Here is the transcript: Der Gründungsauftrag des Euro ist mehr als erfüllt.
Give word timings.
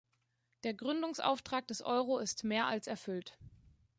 Der 0.63 0.73
Gründungsauftrag 0.73 1.67
des 1.67 1.83
Euro 1.83 2.17
ist 2.17 2.43
mehr 2.43 2.65
als 2.65 2.87
erfüllt. 2.87 3.37